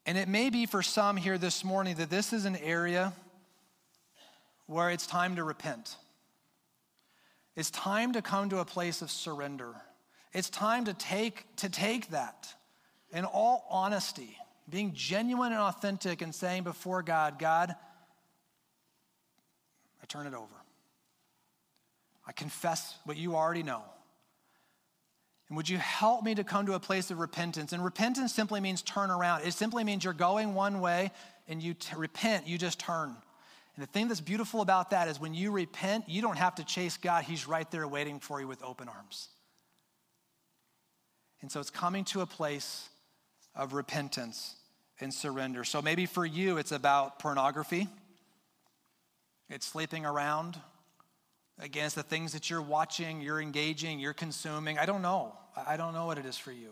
[0.05, 3.13] And it may be for some here this morning that this is an area
[4.65, 5.95] where it's time to repent.
[7.55, 9.73] It's time to come to a place of surrender.
[10.33, 12.53] It's time to take, to take that
[13.11, 14.37] in all honesty,
[14.69, 17.75] being genuine and authentic and saying before God, God,
[20.11, 20.55] turn it over.
[22.27, 23.81] I confess what you already know.
[25.47, 27.73] And would you help me to come to a place of repentance?
[27.73, 29.45] And repentance simply means turn around.
[29.45, 31.11] It simply means you're going one way
[31.47, 33.15] and you t- repent, you just turn.
[33.75, 36.63] And the thing that's beautiful about that is when you repent, you don't have to
[36.63, 39.29] chase God, He's right there waiting for you with open arms.
[41.41, 42.89] And so it's coming to a place
[43.55, 44.55] of repentance
[44.99, 45.63] and surrender.
[45.63, 47.87] So maybe for you, it's about pornography.
[49.51, 50.57] It's sleeping around.
[51.59, 54.79] Again, it's the things that you're watching, you're engaging, you're consuming.
[54.79, 55.33] I don't know.
[55.67, 56.69] I don't know what it is for you.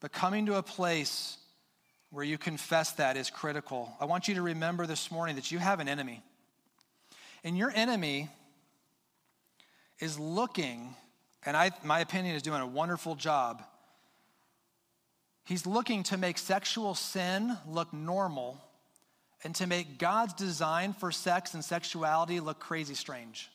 [0.00, 1.38] But coming to a place
[2.10, 3.94] where you confess that is critical.
[4.00, 6.24] I want you to remember this morning that you have an enemy.
[7.44, 8.28] And your enemy
[10.00, 10.96] is looking,
[11.46, 13.62] and I, my opinion is doing a wonderful job.
[15.44, 18.60] He's looking to make sexual sin look normal
[19.44, 23.50] and to make God's design for sex and sexuality look crazy strange.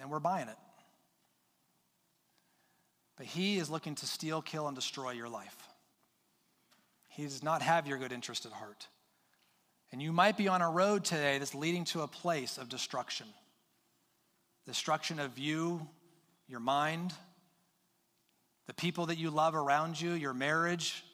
[0.00, 0.56] And we're buying it.
[3.16, 5.56] But He is looking to steal, kill, and destroy your life.
[7.08, 8.86] He does not have your good interest at heart.
[9.92, 13.26] And you might be on a road today that's leading to a place of destruction
[14.66, 15.86] destruction of you,
[16.48, 17.14] your mind,
[18.66, 21.04] the people that you love around you, your marriage,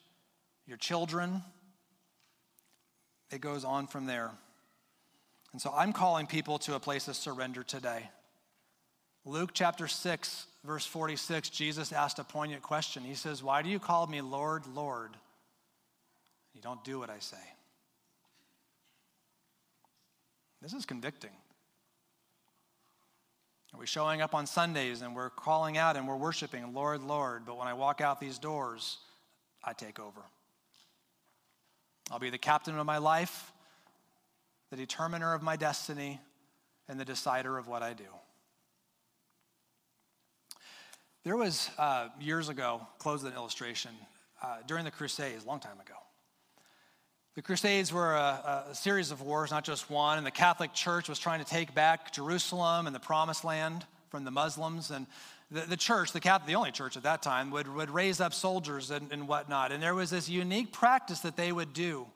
[0.66, 1.43] your children.
[3.33, 4.30] It goes on from there.
[5.53, 8.11] And so I'm calling people to a place of surrender today.
[9.24, 13.03] Luke chapter 6, verse 46, Jesus asked a poignant question.
[13.03, 15.11] He says, Why do you call me Lord, Lord?
[16.55, 17.37] You don't do what I say.
[20.61, 21.30] This is convicting.
[23.74, 27.45] Are we showing up on Sundays and we're calling out and we're worshiping, Lord, Lord,
[27.47, 28.99] but when I walk out these doors,
[29.64, 30.20] I take over?
[32.13, 33.55] I'll be the captain of my life,
[34.71, 36.21] the determiner of my destiny,
[36.87, 38.05] and the decider of what I do.
[41.25, 43.93] There was uh, years ago, close an illustration,
[44.43, 45.95] uh, during the Crusades, a long time ago.
[47.35, 51.09] The Crusades were a, a, series of wars, not just one, and the Catholic Church
[51.09, 54.91] was trying to take back Jerusalem and the Promised Land from the Muslims.
[54.91, 55.07] And
[55.53, 58.32] the, the church, the, Catholic, the only church at that time, would, would raise up
[58.32, 59.70] soldiers and, and whatnot.
[59.70, 62.07] And there was this unique practice that they would do.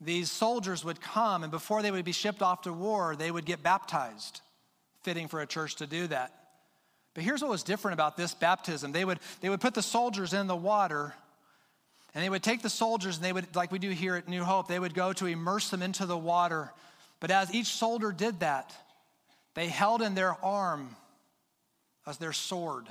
[0.00, 3.44] These soldiers would come, and before they would be shipped off to war, they would
[3.44, 4.40] get baptized,
[5.02, 6.32] fitting for a church to do that.
[7.14, 10.34] But here's what was different about this baptism they would, they would put the soldiers
[10.34, 11.14] in the water
[12.14, 14.44] and they would take the soldiers and they would, like we do here at New
[14.44, 16.72] Hope, they would go to immerse them into the water.
[17.18, 18.72] But as each soldier did that,
[19.54, 20.94] they held in their arm
[22.06, 22.86] as their sword.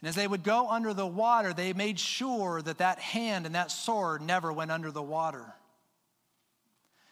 [0.00, 3.54] And as they would go under the water, they made sure that that hand and
[3.54, 5.44] that sword never went under the water.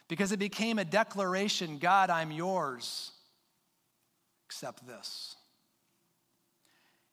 [0.07, 3.11] Because it became a declaration God, I'm yours,
[4.45, 5.35] except this.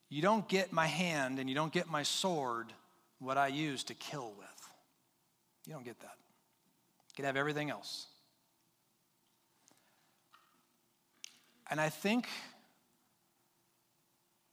[0.09, 2.73] You don't get my hand and you don't get my sword
[3.19, 4.69] what I use to kill with.
[5.67, 6.17] You don't get that.
[7.09, 8.07] You can have everything else.
[11.69, 12.29] And I think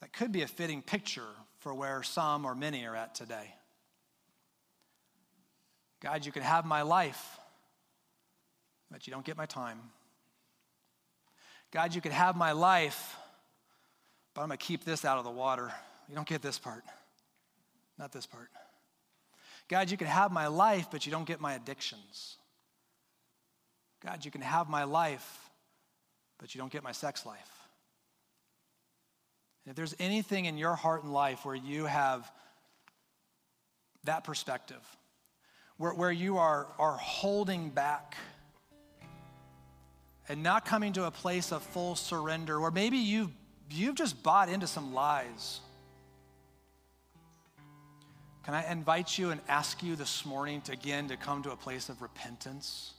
[0.01, 1.27] that could be a fitting picture
[1.59, 3.53] for where some or many are at today.
[6.01, 7.39] God, you can have my life,
[8.89, 9.79] but you don't get my time.
[11.71, 13.15] God, you can have my life,
[14.33, 15.71] but I'm going to keep this out of the water.
[16.09, 16.83] You don't get this part,
[17.97, 18.49] not this part.
[19.69, 22.37] God, you can have my life, but you don't get my addictions.
[24.03, 25.49] God, you can have my life,
[26.39, 27.60] but you don't get my sex life.
[29.65, 32.29] If there's anything in your heart and life where you have
[34.05, 34.81] that perspective,
[35.77, 38.15] where, where you are, are holding back
[40.27, 43.31] and not coming to a place of full surrender, or maybe you've,
[43.69, 45.59] you've just bought into some lies
[48.43, 51.55] can I invite you and ask you this morning to again to come to a
[51.55, 52.93] place of repentance?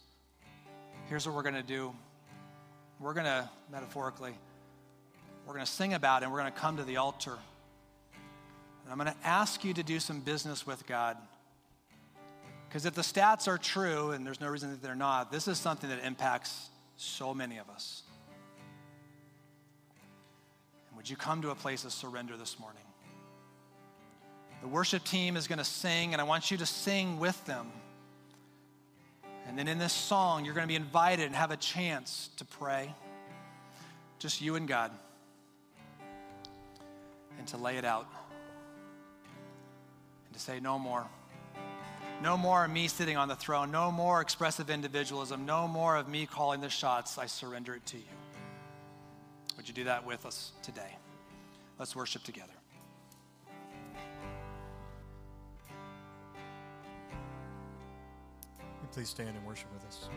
[1.08, 1.92] Here's what we're going to do.
[3.00, 4.34] We're going to, metaphorically,
[5.46, 7.36] we're going to sing about it and we're going to come to the altar.
[8.84, 11.16] And I'm going to ask you to do some business with God.
[12.68, 15.58] Because if the stats are true, and there's no reason that they're not, this is
[15.58, 18.02] something that impacts so many of us.
[20.88, 22.82] And would you come to a place of surrender this morning?
[24.62, 27.66] The worship team is going to sing, and I want you to sing with them.
[29.46, 32.44] And then in this song, you're going to be invited and have a chance to
[32.44, 32.94] pray.
[34.18, 34.92] Just you and God.
[37.38, 38.06] And to lay it out.
[40.26, 41.06] And to say, no more.
[42.22, 43.70] No more of me sitting on the throne.
[43.70, 45.44] No more expressive individualism.
[45.44, 47.18] No more of me calling the shots.
[47.18, 48.04] I surrender it to you.
[49.56, 50.96] Would you do that with us today?
[51.78, 52.52] Let's worship together.
[58.92, 60.08] please stand and worship with us?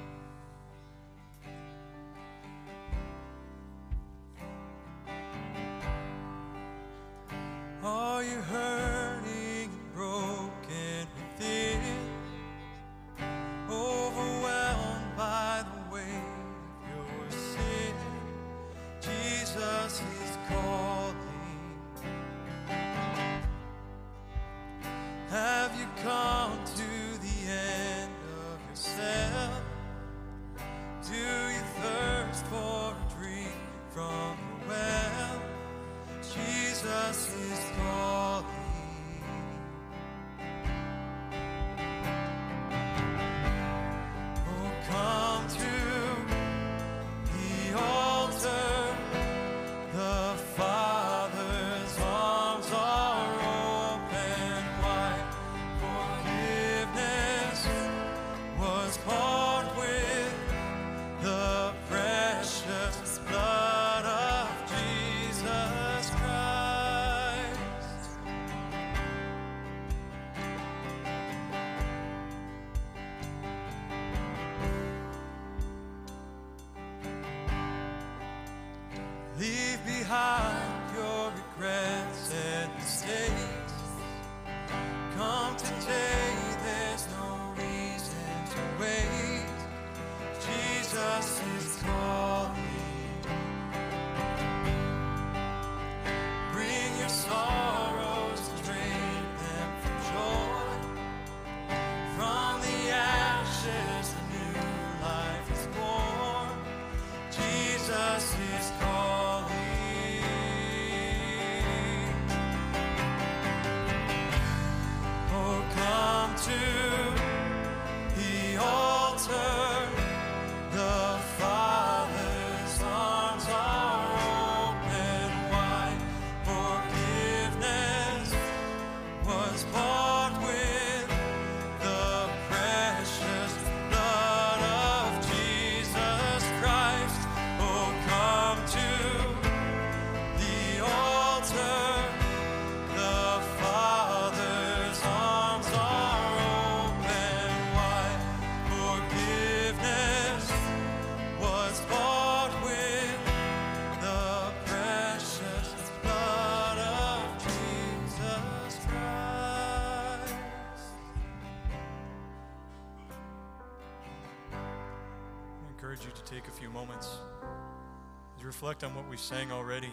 [168.55, 169.91] Reflect on what we sang already.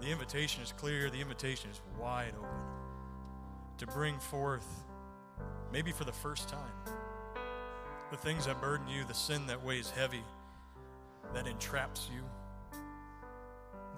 [0.00, 2.48] The invitation is clear, the invitation is wide open
[3.76, 4.66] to bring forth,
[5.70, 6.94] maybe for the first time,
[8.10, 10.22] the things that burden you, the sin that weighs heavy,
[11.34, 12.22] that entraps you,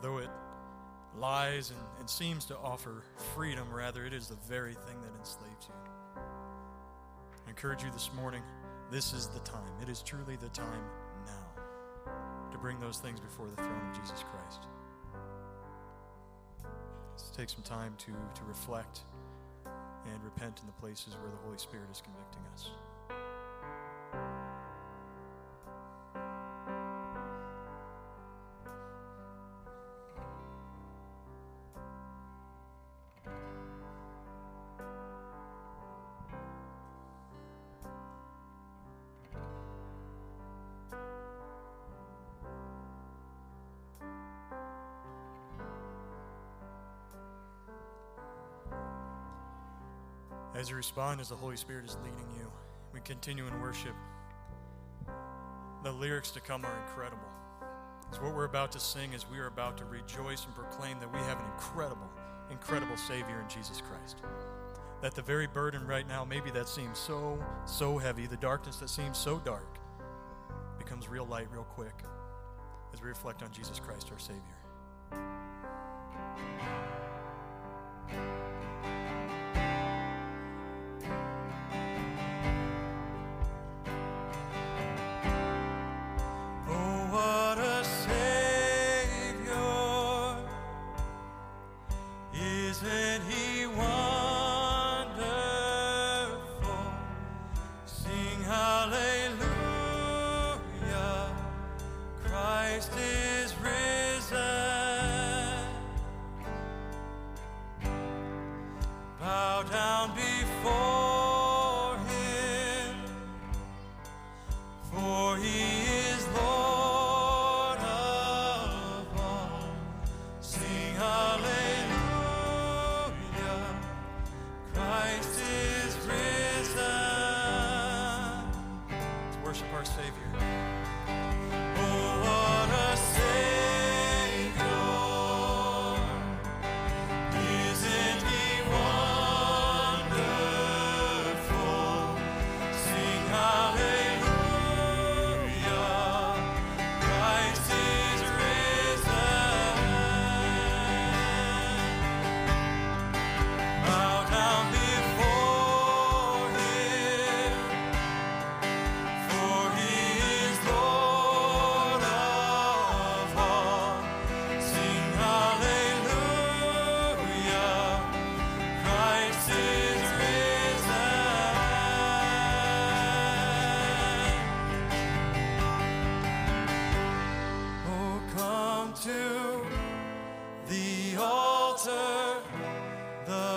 [0.03, 0.31] though it
[1.17, 3.05] lies and, and seems to offer
[3.37, 6.21] freedom, rather, it is the very thing that enslaves you.
[7.47, 8.43] I encourage you this morning,
[8.91, 9.71] this is the time.
[9.81, 10.83] It is truly the time
[12.57, 14.67] to bring those things before the throne of Jesus Christ.
[17.13, 19.01] Let's take some time to, to reflect
[19.67, 22.71] and repent in the places where the Holy Spirit is convicting us.
[50.77, 52.53] Respond, as the Holy Spirit is leading you,
[52.93, 53.95] we continue in worship.
[55.83, 57.31] The lyrics to come are incredible.
[58.11, 61.11] It's what we're about to sing as we are about to rejoice and proclaim that
[61.11, 62.11] we have an incredible,
[62.51, 64.19] incredible Savior in Jesus Christ.
[65.01, 68.91] That the very burden right now, maybe that seems so, so heavy, the darkness that
[68.91, 69.79] seems so dark,
[70.79, 72.03] becomes real light real quick
[72.93, 74.43] as we reflect on Jesus Christ, our Savior.
[92.83, 93.46] Isn't He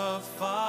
[0.09, 0.68] The Father's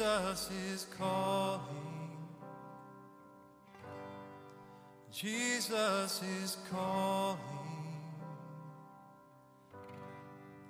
[0.00, 1.60] Jesus is calling.
[5.12, 7.38] Jesus is calling.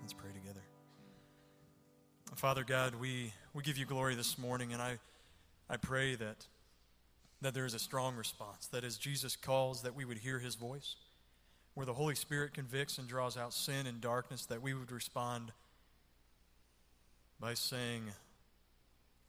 [0.00, 0.62] Let's pray together.
[2.34, 4.98] Father God, we, we give you glory this morning, and I,
[5.68, 6.48] I pray that,
[7.40, 10.56] that there is a strong response, that as Jesus calls, that we would hear his
[10.56, 10.96] voice.
[11.74, 15.52] Where the Holy Spirit convicts and draws out sin and darkness, that we would respond
[17.38, 18.02] by saying,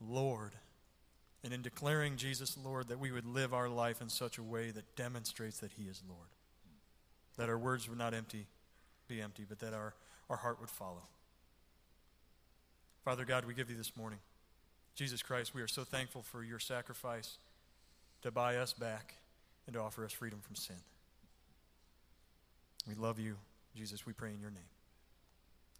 [0.01, 0.53] Lord,
[1.43, 4.71] and in declaring Jesus Lord, that we would live our life in such a way
[4.71, 6.29] that demonstrates that He is Lord.
[7.37, 8.47] That our words would not empty,
[9.07, 9.93] be empty, but that our,
[10.29, 11.03] our heart would follow.
[13.03, 14.19] Father God, we give you this morning.
[14.95, 17.37] Jesus Christ, we are so thankful for your sacrifice
[18.21, 19.15] to buy us back
[19.65, 20.75] and to offer us freedom from sin.
[22.87, 23.37] We love you,
[23.75, 24.05] Jesus.
[24.05, 24.61] We pray in your name.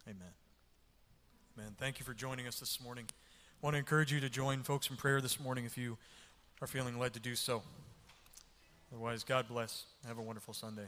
[0.08, 0.34] Amen.
[1.58, 1.74] Amen.
[1.78, 3.06] Thank you for joining us this morning.
[3.62, 5.96] I want to encourage you to join folks in prayer this morning if you
[6.62, 7.62] are feeling led to do so.
[8.92, 9.84] Otherwise, God bless.
[10.08, 10.88] Have a wonderful Sunday.